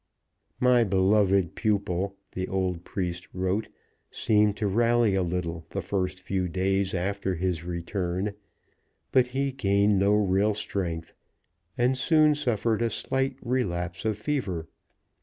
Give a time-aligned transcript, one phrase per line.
[0.59, 3.67] "My beloved pupil," the old priest wrote,
[4.09, 8.33] "seemed to rally a little the first few days after his return,
[9.11, 11.13] but he gained no real strength,
[11.77, 14.65] and soon suffered a slight relapse of fever.